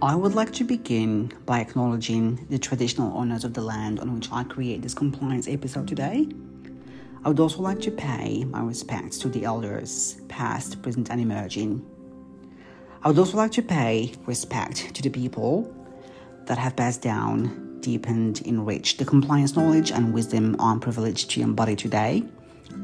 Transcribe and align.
I 0.00 0.14
would 0.14 0.36
like 0.36 0.52
to 0.52 0.64
begin 0.64 1.32
by 1.44 1.58
acknowledging 1.58 2.46
the 2.50 2.58
traditional 2.58 3.18
owners 3.18 3.42
of 3.42 3.52
the 3.52 3.62
land 3.62 3.98
on 3.98 4.14
which 4.14 4.30
I 4.30 4.44
create 4.44 4.80
this 4.80 4.94
compliance 4.94 5.48
episode 5.48 5.88
today. 5.88 6.28
I 7.24 7.28
would 7.28 7.40
also 7.40 7.62
like 7.62 7.80
to 7.80 7.90
pay 7.90 8.44
my 8.44 8.62
respects 8.62 9.18
to 9.18 9.28
the 9.28 9.44
elders, 9.44 10.20
past, 10.28 10.80
present, 10.82 11.10
and 11.10 11.20
emerging. 11.20 11.84
I 13.02 13.08
would 13.08 13.18
also 13.18 13.38
like 13.38 13.50
to 13.52 13.62
pay 13.62 14.14
respect 14.24 14.94
to 14.94 15.02
the 15.02 15.10
people 15.10 15.74
that 16.46 16.58
have 16.58 16.76
passed 16.76 17.02
down, 17.02 17.80
deepened, 17.80 18.42
enriched 18.46 18.98
the 18.98 19.04
compliance 19.04 19.56
knowledge 19.56 19.90
and 19.90 20.14
wisdom 20.14 20.54
I'm 20.60 20.78
privileged 20.78 21.28
to 21.32 21.40
embody 21.40 21.74
today 21.74 22.22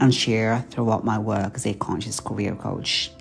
and 0.01 0.12
share 0.12 0.67
throughout 0.71 1.05
my 1.05 1.21
work 1.21 1.55
as 1.55 1.65
a 1.65 1.75
conscious 1.75 2.19
career 2.19 2.57
coach. 2.57 3.12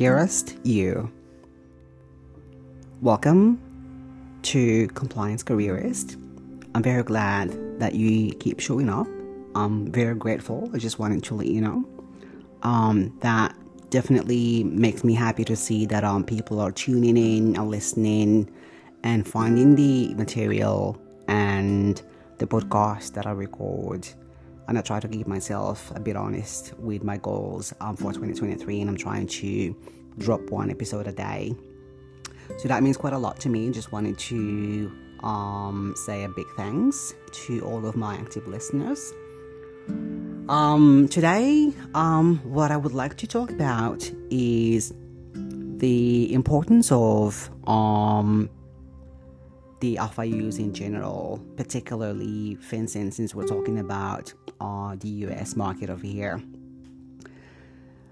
Dearest 0.00 0.56
you, 0.64 1.12
welcome 3.02 3.60
to 4.44 4.88
Compliance 4.94 5.42
Careerist. 5.42 6.16
I'm 6.74 6.82
very 6.82 7.02
glad 7.02 7.50
that 7.80 7.94
you 7.96 8.32
keep 8.36 8.60
showing 8.60 8.88
up. 8.88 9.06
I'm 9.54 9.92
very 9.92 10.14
grateful. 10.14 10.70
I 10.72 10.78
just 10.78 10.98
wanted 10.98 11.22
to 11.24 11.34
let 11.34 11.48
you 11.48 11.60
know 11.60 11.86
um, 12.62 13.14
that 13.20 13.54
definitely 13.90 14.64
makes 14.64 15.04
me 15.04 15.12
happy 15.12 15.44
to 15.44 15.54
see 15.54 15.84
that 15.84 16.02
um, 16.02 16.24
people 16.24 16.60
are 16.60 16.72
tuning 16.72 17.18
in 17.18 17.54
and 17.54 17.68
listening 17.68 18.50
and 19.04 19.28
finding 19.28 19.74
the 19.74 20.14
material 20.14 20.98
and 21.28 22.00
the 22.38 22.46
podcast 22.46 23.12
that 23.12 23.26
I 23.26 23.32
record 23.32 24.08
and 24.70 24.78
I 24.78 24.82
try 24.82 25.00
to 25.00 25.08
keep 25.08 25.26
myself 25.26 25.90
a 25.96 26.00
bit 26.00 26.14
honest 26.14 26.74
with 26.78 27.02
my 27.02 27.16
goals 27.16 27.74
um, 27.80 27.96
for 27.96 28.12
2023, 28.12 28.80
and 28.80 28.88
I'm 28.88 28.96
trying 28.96 29.26
to 29.26 29.76
drop 30.16 30.48
one 30.50 30.70
episode 30.70 31.08
a 31.08 31.12
day. 31.12 31.52
So 32.58 32.68
that 32.68 32.80
means 32.80 32.96
quite 32.96 33.12
a 33.12 33.18
lot 33.18 33.40
to 33.40 33.48
me. 33.48 33.68
Just 33.72 33.90
wanted 33.90 34.16
to 34.18 34.92
um, 35.24 35.92
say 35.96 36.22
a 36.22 36.28
big 36.28 36.46
thanks 36.56 37.12
to 37.32 37.60
all 37.62 37.84
of 37.84 37.96
my 37.96 38.14
active 38.14 38.46
listeners. 38.46 39.12
Um, 39.88 41.08
today, 41.10 41.72
um, 41.94 42.38
what 42.44 42.70
I 42.70 42.76
would 42.76 42.94
like 42.94 43.16
to 43.16 43.26
talk 43.26 43.50
about 43.50 44.08
is 44.30 44.94
the 45.34 46.32
importance 46.32 46.92
of 46.92 47.50
um, 47.66 48.48
the 49.80 49.96
FIUs 49.96 50.58
in 50.58 50.72
general, 50.72 51.42
particularly 51.56 52.56
FinCEN, 52.60 53.12
since 53.12 53.34
we're 53.34 53.46
talking 53.46 53.78
about 53.78 54.32
uh, 54.60 54.96
the 54.96 55.08
US 55.08 55.56
market 55.56 55.90
over 55.90 56.06
here. 56.06 56.42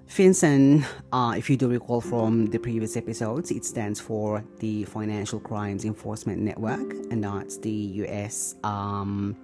FinCEN, 0.08 0.84
uh, 1.12 1.34
if 1.36 1.50
you 1.50 1.56
do 1.56 1.68
recall 1.68 2.00
from 2.00 2.46
the 2.46 2.58
previous 2.58 2.96
episodes, 2.96 3.50
it 3.50 3.64
stands 3.64 4.00
for 4.00 4.42
the 4.58 4.84
Financial 4.84 5.38
Crimes 5.38 5.84
Enforcement 5.84 6.40
Network, 6.40 6.92
and 7.10 7.22
that's 7.22 7.58
the 7.58 7.70
US 7.70 8.54
um, 8.64 9.36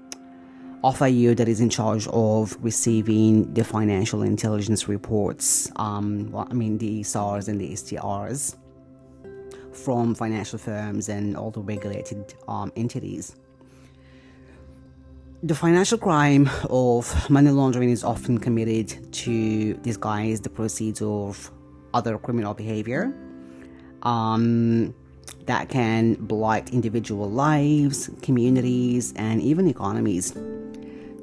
FIU 0.82 1.36
that 1.36 1.48
is 1.48 1.60
in 1.60 1.68
charge 1.68 2.06
of 2.08 2.56
receiving 2.62 3.52
the 3.52 3.62
financial 3.62 4.22
intelligence 4.22 4.88
reports. 4.88 5.70
Um, 5.76 6.30
well, 6.30 6.48
I 6.50 6.54
mean, 6.54 6.78
the 6.78 7.02
SARS 7.02 7.48
and 7.48 7.60
the 7.60 7.72
STRs 7.72 8.56
from 9.76 10.14
financial 10.14 10.58
firms 10.58 11.08
and 11.08 11.36
all 11.36 11.50
the 11.50 11.60
regulated 11.60 12.34
um, 12.48 12.72
entities. 12.76 13.36
The 15.42 15.54
financial 15.54 15.98
crime 15.98 16.48
of 16.70 17.28
money 17.28 17.50
laundering 17.50 17.90
is 17.90 18.02
often 18.02 18.38
committed 18.38 19.12
to 19.12 19.74
disguise 19.74 20.40
the 20.40 20.48
proceeds 20.48 21.02
of 21.02 21.50
other 21.92 22.16
criminal 22.18 22.54
behavior 22.54 23.14
um, 24.02 24.94
that 25.46 25.68
can 25.68 26.14
blight 26.14 26.72
individual 26.72 27.30
lives, 27.30 28.08
communities, 28.22 29.12
and 29.16 29.42
even 29.42 29.68
economies. 29.68 30.34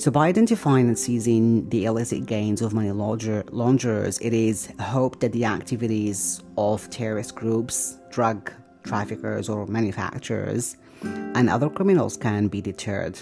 So, 0.01 0.09
by 0.09 0.29
identifying 0.29 0.87
and 0.87 0.97
seizing 0.97 1.69
the 1.69 1.85
illicit 1.85 2.25
gains 2.25 2.63
of 2.63 2.73
money 2.73 2.89
launderers, 2.89 4.17
it 4.17 4.33
is 4.33 4.67
hoped 4.79 5.19
that 5.19 5.31
the 5.31 5.45
activities 5.45 6.41
of 6.57 6.89
terrorist 6.89 7.35
groups, 7.35 7.99
drug 8.09 8.51
traffickers, 8.83 9.47
or 9.47 9.67
manufacturers 9.67 10.75
and 11.03 11.51
other 11.51 11.69
criminals 11.69 12.17
can 12.17 12.47
be 12.47 12.61
deterred. 12.61 13.21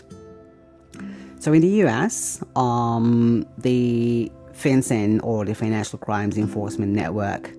So, 1.41 1.51
in 1.51 1.59
the 1.59 1.83
US, 1.83 2.41
um, 2.55 3.45
the 3.57 4.31
FinCEN 4.53 5.19
or 5.21 5.43
the 5.43 5.55
Financial 5.55 5.99
Crimes 5.99 6.37
Enforcement 6.37 6.93
Network 6.93 7.51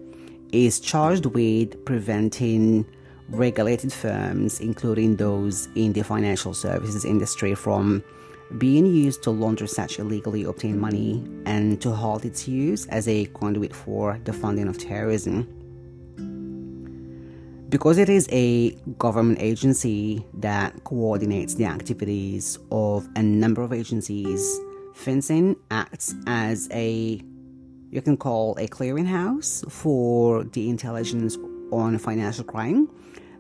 is 0.50 0.81
charged 0.81 1.26
with 1.26 1.84
preventing 1.84 2.87
regulated 3.28 3.92
firms, 3.92 4.60
including 4.60 5.16
those 5.16 5.69
in 5.75 5.92
the 5.92 6.04
financial 6.04 6.54
services 6.54 7.04
industry, 7.04 7.54
from 7.54 8.02
being 8.59 8.87
used 8.87 9.22
to 9.22 9.31
launder 9.31 9.66
such 9.66 9.99
illegally 9.99 10.44
obtained 10.44 10.81
money 10.81 11.25
and 11.47 11.81
to 11.81 11.91
halt 11.93 12.25
its 12.25 12.49
use 12.49 12.87
as 12.87 13.06
a 13.09 13.27
conduit 13.27 13.75
for 13.75 14.19
the 14.25 14.33
funding 14.33 14.69
of 14.69 14.78
terrorism. 14.78 15.49
Because 17.69 17.99
it 17.99 18.09
is 18.09 18.28
a 18.33 18.71
government 18.99 19.41
agency 19.41 20.27
that 20.34 20.83
coordinates 20.83 21.55
the 21.55 21.66
activities 21.66 22.59
of 22.72 23.09
a 23.15 23.22
number 23.22 23.62
of 23.62 23.72
agencies, 23.72 24.59
FinCEN 24.94 25.56
acts 25.71 26.15
as 26.27 26.69
a 26.72 27.22
you 27.91 28.00
can 28.00 28.17
call 28.17 28.56
a 28.56 28.69
clearinghouse 28.69 29.69
for 29.71 30.44
the 30.44 30.69
intelligence 30.69 31.37
on 31.72 31.99
financial 31.99 32.44
crime 32.44 32.88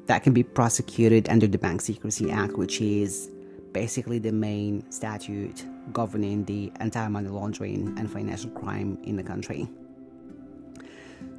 that 0.06 0.22
can 0.24 0.32
be 0.32 0.42
prosecuted 0.42 1.28
under 1.28 1.46
the 1.46 1.58
Bank 1.58 1.80
Secrecy 1.80 2.30
Act, 2.30 2.54
which 2.54 2.80
is 2.80 3.30
basically 3.72 4.18
the 4.18 4.32
main 4.32 4.90
statute 4.90 5.64
governing 5.92 6.44
the 6.44 6.72
anti 6.80 7.06
money 7.08 7.28
laundering 7.28 7.94
and 7.98 8.10
financial 8.10 8.50
crime 8.50 8.98
in 9.04 9.16
the 9.16 9.22
country. 9.22 9.68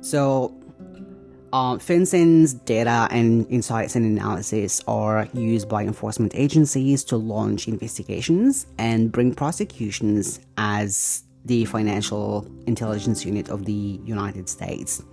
So, 0.02 0.54
uh, 1.54 1.76
FinCEN's 1.76 2.54
data 2.54 3.08
and 3.12 3.46
insights 3.50 3.96
and 3.96 4.06
analysis 4.06 4.82
are 4.88 5.28
used 5.34 5.68
by 5.68 5.84
enforcement 5.84 6.34
agencies 6.34 7.04
to 7.06 7.18
launch 7.18 7.68
investigations 7.68 8.66
and 8.78 9.12
bring 9.12 9.36
prosecutions 9.36 10.40
as 10.58 11.24
the 11.46 11.66
financial 11.66 12.48
intelligence 12.68 13.26
unit 13.26 13.50
of 13.50 13.66
the 13.66 14.00
United 14.06 14.48
States. 14.48 15.04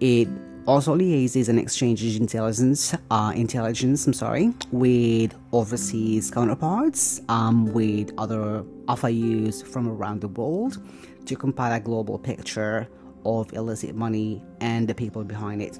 It 0.00 0.28
also 0.66 0.94
liaises 0.94 1.48
and 1.48 1.58
exchanges 1.58 2.16
intelligence, 2.16 2.94
uh, 3.10 3.32
intelligence, 3.34 4.06
I'm 4.06 4.12
sorry, 4.12 4.52
with 4.70 5.34
overseas 5.52 6.30
counterparts, 6.30 7.20
um, 7.28 7.72
with 7.72 8.12
other 8.18 8.64
FIUs 8.86 9.66
from 9.66 9.88
around 9.88 10.20
the 10.20 10.28
world 10.28 10.78
to 11.26 11.36
compile 11.36 11.72
a 11.72 11.80
global 11.80 12.18
picture 12.18 12.88
of 13.24 13.52
illicit 13.52 13.94
money 13.94 14.42
and 14.60 14.86
the 14.86 14.94
people 14.94 15.24
behind 15.24 15.62
it. 15.62 15.78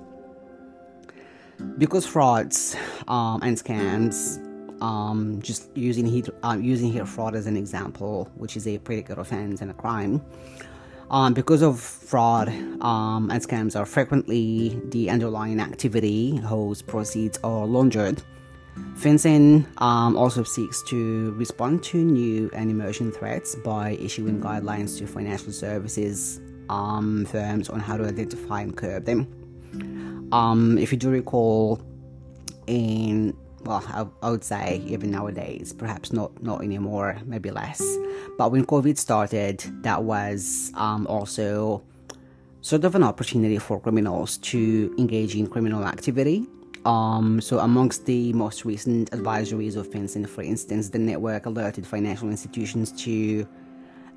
Because 1.78 2.04
frauds 2.06 2.76
um, 3.08 3.40
and 3.42 3.56
scams, 3.56 4.40
um, 4.82 5.40
just 5.42 5.68
using 5.76 6.26
uh, 6.42 6.58
using 6.60 6.92
here 6.92 7.06
fraud 7.06 7.36
as 7.36 7.46
an 7.46 7.56
example, 7.56 8.28
which 8.34 8.56
is 8.56 8.66
a 8.66 8.78
predicate 8.78 9.18
offense 9.18 9.60
and 9.60 9.70
a 9.70 9.74
crime, 9.74 10.20
um, 11.12 11.34
because 11.34 11.62
of 11.62 11.78
fraud 11.78 12.48
um, 12.80 13.30
and 13.30 13.42
scams 13.42 13.78
are 13.78 13.86
frequently 13.86 14.80
the 14.86 15.10
underlying 15.10 15.60
activity 15.60 16.36
whose 16.38 16.82
proceeds 16.82 17.38
are 17.44 17.66
laundered. 17.66 18.22
FinCEN 18.94 19.66
um, 19.82 20.16
also 20.16 20.42
seeks 20.42 20.82
to 20.84 21.32
respond 21.32 21.82
to 21.82 21.98
new 21.98 22.50
and 22.54 22.70
emerging 22.70 23.12
threats 23.12 23.54
by 23.56 23.92
issuing 23.92 24.40
guidelines 24.40 24.96
to 24.98 25.06
financial 25.06 25.52
services 25.52 26.40
um, 26.70 27.26
firms 27.26 27.68
on 27.68 27.80
how 27.80 27.98
to 27.98 28.04
identify 28.04 28.62
and 28.62 28.76
curb 28.76 29.04
them. 29.04 30.28
Um, 30.32 30.78
if 30.78 30.90
you 30.90 30.98
do 30.98 31.10
recall, 31.10 31.80
in 32.66 33.36
well, 33.64 33.84
I, 33.88 34.26
I, 34.26 34.30
would 34.30 34.44
say 34.44 34.82
even 34.86 35.10
nowadays, 35.10 35.72
perhaps 35.72 36.12
not 36.12 36.42
not 36.42 36.62
anymore, 36.62 37.18
maybe 37.24 37.50
less. 37.50 37.80
But 38.38 38.52
when 38.52 38.66
COVID 38.66 38.98
started, 38.98 39.64
that 39.82 40.02
was 40.02 40.72
um, 40.74 41.06
also 41.06 41.82
sort 42.60 42.84
of 42.84 42.94
an 42.94 43.02
opportunity 43.02 43.58
for 43.58 43.80
criminals 43.80 44.38
to 44.38 44.94
engage 44.98 45.34
in 45.36 45.46
criminal 45.46 45.84
activity. 45.84 46.46
Um, 46.84 47.40
so, 47.40 47.60
amongst 47.60 48.06
the 48.06 48.32
most 48.32 48.64
recent 48.64 49.10
advisories 49.12 49.76
of 49.76 49.88
FinCEN, 49.88 50.28
for 50.28 50.42
instance, 50.42 50.88
the 50.88 50.98
network 50.98 51.46
alerted 51.46 51.86
financial 51.86 52.28
institutions 52.28 52.90
to 53.04 53.46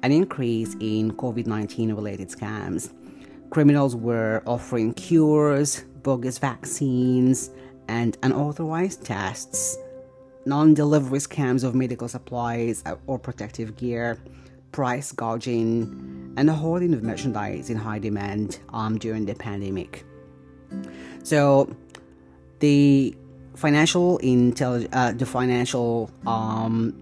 an 0.02 0.12
increase 0.12 0.76
in 0.80 1.12
COVID 1.14 1.46
19 1.46 1.94
related 1.94 2.30
scams. 2.30 2.92
Criminals 3.52 3.96
were 3.96 4.42
offering 4.48 4.94
cures, 4.94 5.84
bogus 6.02 6.40
vaccines, 6.40 7.52
and 7.88 8.18
unauthorized 8.24 9.04
tests 9.04 9.78
non 10.46 10.74
delivery 10.74 11.20
scams 11.20 11.64
of 11.64 11.76
medical 11.76 12.08
supplies 12.08 12.84
or 13.08 13.18
protective 13.18 13.76
gear, 13.76 14.18
price 14.72 15.12
gouging, 15.12 16.34
and 16.38 16.48
the 16.48 16.54
hoarding 16.54 16.94
of 16.94 17.04
merchandise 17.04 17.70
in 17.70 17.78
high 17.78 18.00
demand 18.00 18.60
um, 18.70 18.98
during 18.98 19.26
the 19.26 19.36
pandemic. 19.36 20.06
So, 21.24 21.76
the 22.60 23.16
financial 23.56 24.20
intel- 24.20 24.88
uh, 24.94 25.14
the 25.14 25.26
financial 25.26 26.12
um, 26.28 26.94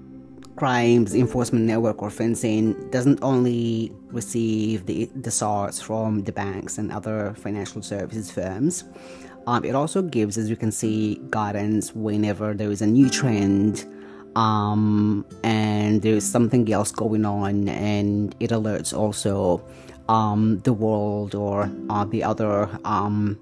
crimes 0.56 1.16
enforcement 1.16 1.66
network 1.66 2.02
or 2.02 2.10
FinCEN 2.10 2.92
doesn't 2.92 3.20
only 3.24 3.92
receive 4.12 4.86
the, 4.86 5.06
the 5.16 5.32
SARS 5.32 5.82
from 5.82 6.24
the 6.24 6.32
banks 6.32 6.78
and 6.78 6.92
other 6.92 7.34
financial 7.38 7.82
services 7.82 8.32
firms. 8.32 8.84
Um, 9.46 9.66
it 9.66 9.76
also 9.76 10.02
gives, 10.02 10.38
as 10.38 10.50
you 10.50 10.56
can 10.56 10.72
see, 10.72 11.20
guidance 11.30 11.94
whenever 11.94 12.54
there 12.54 12.72
is 12.72 12.82
a 12.82 12.88
new 12.88 13.10
trend 13.10 13.86
um, 14.36 15.26
and 15.44 16.02
there 16.02 16.16
is 16.16 16.30
something 16.30 16.72
else 16.72 16.92
going 16.92 17.26
on, 17.26 17.70
and 17.70 18.36
it 18.40 18.52
alerts 18.52 18.98
also 18.98 19.64
um, 20.10 20.60
the 20.60 20.74
world 20.74 21.36
or 21.36 21.70
uh, 21.90 22.06
the 22.06 22.24
other 22.24 22.70
um, 22.86 23.38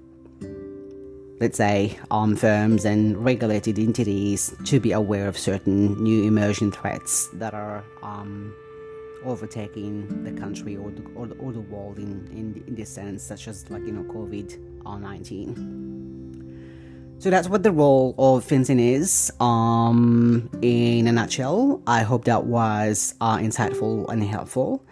let's 1.42 1.56
say, 1.58 1.98
um, 2.12 2.36
firms 2.36 2.84
and 2.84 3.16
regulated 3.24 3.76
entities 3.76 4.54
to 4.64 4.78
be 4.78 4.92
aware 4.92 5.26
of 5.26 5.36
certain 5.36 6.00
new 6.00 6.22
emerging 6.22 6.70
threats 6.70 7.26
that 7.32 7.52
are 7.52 7.82
um, 8.04 8.54
overtaking 9.24 10.24
the 10.24 10.32
country 10.32 10.76
or 10.76 10.90
the, 10.90 11.02
or 11.14 11.26
the, 11.26 11.34
or 11.36 11.52
the 11.52 11.60
world 11.60 11.98
in, 11.98 12.26
in, 12.32 12.62
in 12.66 12.74
this 12.74 12.90
sense, 12.90 13.22
such 13.22 13.48
as 13.48 13.68
like, 13.70 13.82
you 13.82 13.92
know, 13.92 14.02
COVID 14.12 14.58
19. 14.84 15.82
So 17.18 17.30
that's 17.30 17.48
what 17.48 17.62
the 17.62 17.70
role 17.70 18.16
of 18.18 18.44
FinCEN 18.44 18.80
is 18.80 19.32
um, 19.38 20.50
in 20.60 21.06
a 21.06 21.12
nutshell. 21.12 21.80
I 21.86 22.02
hope 22.02 22.24
that 22.24 22.46
was 22.46 23.14
uh, 23.20 23.36
insightful 23.36 24.08
and 24.08 24.24
helpful. 24.24 24.84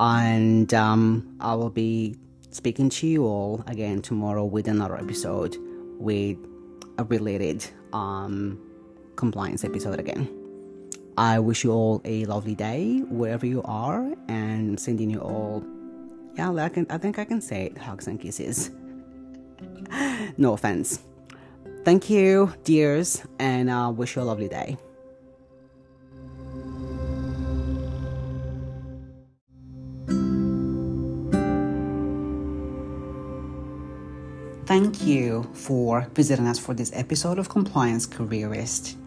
And 0.00 0.74
um, 0.74 1.36
I 1.38 1.54
will 1.54 1.70
be 1.70 2.16
speaking 2.50 2.88
to 2.88 3.06
you 3.06 3.24
all 3.24 3.62
again 3.68 4.02
tomorrow 4.02 4.44
with 4.44 4.66
another 4.66 4.96
episode 4.96 5.56
with 5.98 6.38
a 6.98 7.04
related 7.04 7.64
um, 7.92 8.58
compliance 9.14 9.62
episode 9.62 10.00
again. 10.00 10.35
I 11.18 11.38
wish 11.38 11.64
you 11.64 11.72
all 11.72 12.02
a 12.04 12.26
lovely 12.26 12.54
day 12.54 12.98
wherever 13.08 13.46
you 13.46 13.62
are, 13.64 14.12
and 14.28 14.78
sending 14.78 15.08
you 15.08 15.20
all, 15.20 15.64
yeah, 16.36 16.52
I, 16.52 16.68
can, 16.68 16.86
I 16.90 16.98
think 16.98 17.18
I 17.18 17.24
can 17.24 17.40
say 17.40 17.66
it, 17.66 17.78
hugs 17.78 18.06
and 18.06 18.20
kisses. 18.20 18.70
no 20.36 20.52
offense. 20.52 21.00
Thank 21.84 22.10
you, 22.10 22.52
dears, 22.64 23.22
and 23.38 23.70
I 23.70 23.84
uh, 23.84 23.90
wish 23.90 24.16
you 24.16 24.22
a 24.22 24.24
lovely 24.24 24.48
day. 24.48 24.76
Thank 34.66 35.06
you 35.06 35.48
for 35.54 36.08
visiting 36.12 36.48
us 36.48 36.58
for 36.58 36.74
this 36.74 36.90
episode 36.92 37.38
of 37.38 37.48
Compliance 37.48 38.04
Careerist. 38.04 38.98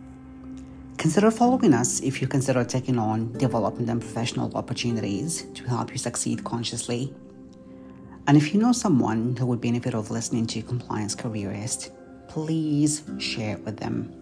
Consider 1.00 1.31
following 1.31 1.74
us 1.74 2.01
if 2.01 2.22
you 2.22 2.28
consider 2.28 2.66
taking 2.66 3.00
on 3.00 3.31
development 3.38 3.90
and 3.90 4.01
professional 4.01 4.54
opportunities 4.54 5.44
to 5.54 5.63
help 5.63 5.92
you 5.92 5.98
succeed 5.98 6.44
consciously. 6.44 7.16
And 8.28 8.36
if 8.36 8.54
you 8.54 8.60
know 8.60 8.74
someone 8.74 9.34
who 9.38 9.46
would 9.46 9.62
benefit 9.62 9.96
of 9.96 10.12
listening 10.12 10.46
to 10.48 10.62
Compliance 10.62 11.16
Careerist, 11.16 11.92
please 12.28 13.04
share 13.18 13.56
it 13.56 13.63
with 13.63 13.78
them. 13.78 14.19